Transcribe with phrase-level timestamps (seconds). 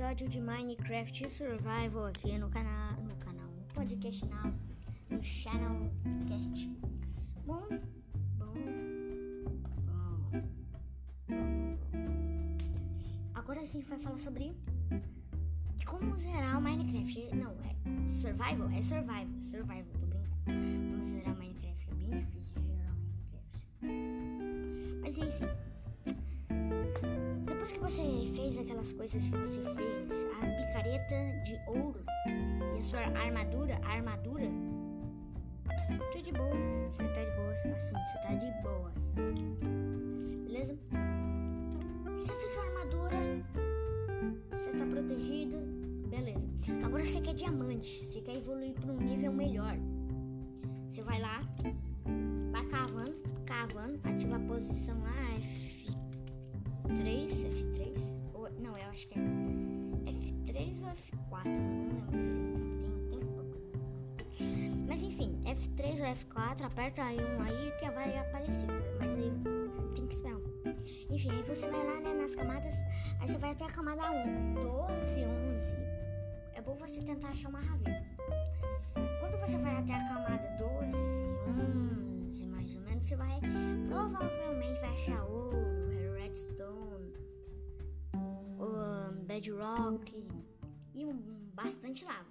[0.00, 4.50] episódio de Minecraft Survival aqui no canal, no canal, no podcast now,
[5.10, 5.90] no channel
[6.26, 6.70] cast.
[7.44, 7.68] Bom,
[8.38, 8.54] bom,
[9.84, 11.76] bom, bom.
[13.34, 14.56] Agora a gente vai falar sobre
[15.84, 17.36] como zerar o Minecraft.
[17.36, 17.76] Não, é
[18.10, 20.30] survival, é survival, survival, tô brincando.
[20.46, 23.66] Como zerar Minecraft é bem difícil de zerar Minecraft.
[25.02, 25.69] Mas enfim.
[27.70, 32.04] Depois que você fez aquelas coisas que você fez, a picareta de ouro?
[32.26, 34.44] E a sua armadura, a armadura,
[36.12, 39.14] tô de boas, você tá de boas, assim, você tá de boas.
[40.46, 40.76] Beleza?
[42.16, 43.16] Você fez sua armadura,
[44.50, 45.58] você tá protegido,
[46.08, 46.48] beleza.
[46.84, 49.76] Agora você quer diamante, você quer evoluir para um nível melhor.
[50.88, 51.40] Você vai lá,
[52.50, 53.14] vai cavando,
[53.46, 55.38] cavando, ativa a posição lá,
[58.90, 59.22] acho que é
[60.10, 63.44] F3 ou F4, não lembro
[64.16, 64.86] tem.
[64.86, 69.32] Mas enfim, F3 ou F4, aperta aí um aí que vai aparecer, mas aí
[69.94, 70.50] tem que esperar um.
[71.10, 72.74] Enfim, aí você vai lá, né, nas camadas,
[73.20, 75.76] aí você vai até a camada 1, 12, 11.
[76.54, 78.06] É bom você tentar achar uma ravena.
[79.20, 80.96] Quando você vai até a camada 12,
[82.26, 83.40] 11, mais ou menos, você vai,
[83.86, 86.79] provavelmente vai achar ouro, redstone,
[89.40, 90.28] bedrock
[90.94, 91.18] e um,
[91.54, 92.26] bastante lava.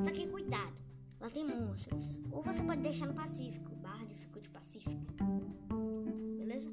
[0.00, 0.72] Só que cuidado,
[1.20, 2.20] lá tem monstros.
[2.30, 5.00] Ou você pode deixar no Pacífico, barra dificuldade Pacífico.
[6.38, 6.70] Beleza?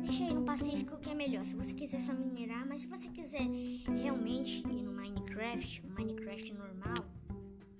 [0.00, 1.44] Deixa aí no Pacífico que é melhor.
[1.44, 3.46] Se você quiser só minerar, mas se você quiser
[4.00, 6.94] realmente ir no Minecraft, Minecraft normal,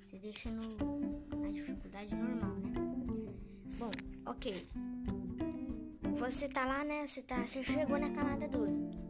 [0.02, 0.62] você deixa no,
[1.38, 2.72] na dificuldade normal, né?
[3.78, 3.90] Bom,
[4.26, 4.68] ok.
[6.18, 7.06] Você tá lá, né?
[7.06, 9.07] Você, tá, você chegou na camada 12.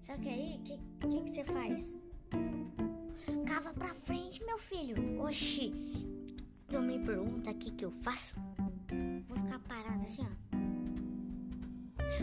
[0.00, 1.98] Só que aí, o que, que, que você faz?
[3.46, 5.20] Cava pra frente, meu filho.
[5.22, 5.72] Oxi.
[6.68, 8.36] Tu me pergunta o que, que eu faço?
[9.28, 10.56] Vou ficar parado assim, ó.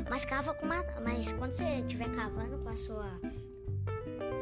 [0.09, 0.83] Mas cava com uma.
[1.03, 3.19] Mas quando você estiver cavando com a sua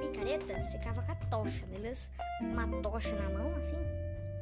[0.02, 2.10] picareta, você cava com a tocha, beleza?
[2.42, 3.78] Uma tocha na mão, assim.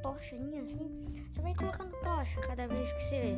[0.01, 0.89] Tochinha assim.
[1.31, 3.35] Você vai colocando tocha cada vez que você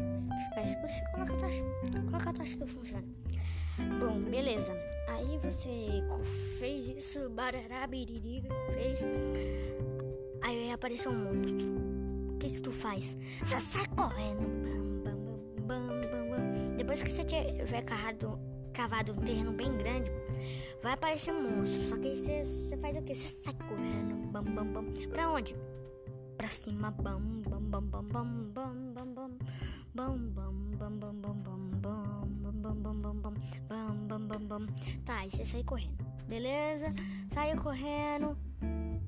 [0.49, 1.63] ficar escuro, você coloca a tocha.
[2.05, 3.07] Coloca a tocha que funciona.
[3.77, 4.73] Bom, beleza.
[5.09, 6.03] Aí você
[6.57, 9.03] fez isso, barará, fez.
[10.41, 12.33] Aí apareceu um monstro.
[12.33, 13.17] O que que tu faz?
[13.39, 14.41] Você sai correndo.
[15.61, 16.75] Bam, bam, bam.
[16.75, 18.39] Depois que você tiver cavado,
[18.73, 20.11] cavado um terreno bem grande,
[20.81, 21.79] vai aparecer um monstro.
[21.79, 23.13] Só que aí você, você faz o que?
[23.13, 24.15] Você sai correndo.
[24.31, 24.85] Bam, bam, bam.
[25.11, 25.55] Pra onde?
[26.37, 26.91] Pra cima.
[26.91, 28.60] Bam, bam, bam, bam, bam, bam,
[35.31, 36.05] você sai correndo.
[36.27, 36.87] Beleza?
[37.29, 38.37] Saiu correndo.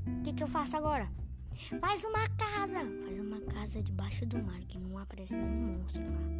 [0.07, 1.09] O que que eu faço agora?
[1.79, 2.79] Faz uma casa.
[3.05, 6.33] Faz uma casa debaixo do mar, que não aparece nenhum monstro lá.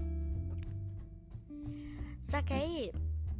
[2.22, 2.92] Só que aí,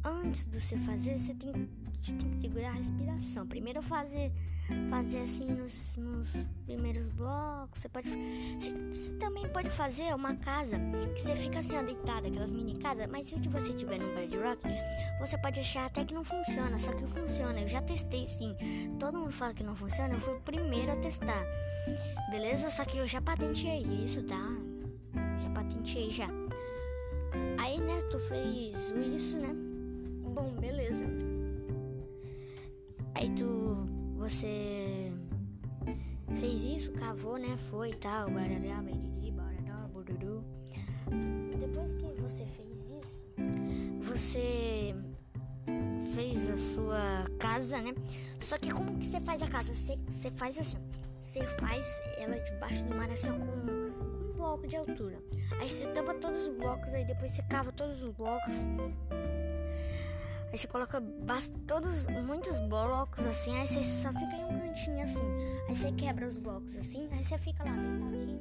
[0.04, 3.46] antes de você fazer, você tem, você tem que segurar a respiração.
[3.46, 4.30] Primeiro fazer,
[4.90, 7.80] fazer assim nos, nos primeiros blocos.
[7.80, 8.08] Você pode.
[8.58, 10.78] Você, você, também pode fazer uma casa
[11.14, 13.06] que você fica assim, ó, deitada, aquelas mini casas.
[13.06, 14.62] Mas se você tiver no Bedrock,
[15.20, 16.78] você pode achar até que não funciona.
[16.78, 17.60] Só que funciona.
[17.60, 18.56] Eu já testei sim.
[18.98, 20.14] Todo mundo fala que não funciona.
[20.14, 21.44] Eu fui o primeiro a testar.
[22.30, 22.70] Beleza?
[22.70, 24.56] Só que eu já patenteei isso, tá?
[25.42, 26.28] Já patenteei já.
[27.58, 29.54] Aí, né, tu fez isso, né?
[30.34, 31.06] Bom, beleza.
[33.14, 33.63] Aí tu,
[34.24, 35.12] você
[36.40, 37.58] fez isso, cavou, né?
[37.58, 38.28] Foi e tal.
[41.58, 43.34] Depois que você fez isso,
[44.00, 44.94] você
[46.14, 47.94] fez a sua casa, né?
[48.40, 49.74] Só que como que você faz a casa?
[49.74, 50.78] Você, você faz assim,
[51.18, 55.22] você faz ela debaixo do mar assim, com bloco de altura.
[55.60, 58.66] Aí você tampa todos os blocos, aí depois você cava todos os blocos.
[60.54, 61.02] Aí você coloca
[61.66, 65.18] todos, muitos blocos assim, aí você só fica em um cantinho assim.
[65.68, 68.40] Aí você quebra os blocos assim, aí você fica lá deitadinho,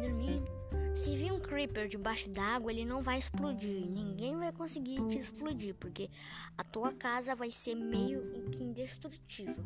[0.00, 0.50] dormindo.
[0.94, 3.86] Se vir um creeper debaixo d'água, ele não vai explodir.
[3.86, 6.08] Ninguém vai conseguir te explodir, porque
[6.56, 9.62] a tua casa vai ser meio que indestrutível.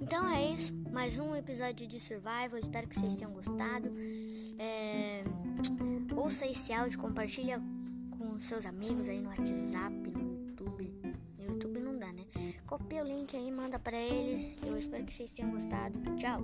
[0.00, 2.58] Então é isso, mais um episódio de Survival.
[2.58, 3.88] Espero que vocês tenham gostado.
[4.58, 5.22] É...
[6.16, 7.62] Ouça esse áudio, compartilha
[8.18, 10.09] com seus amigos aí no WhatsApp,
[12.70, 14.56] Copia o link aí, manda para eles.
[14.62, 15.98] Eu espero que vocês tenham gostado.
[16.14, 16.40] Tchau!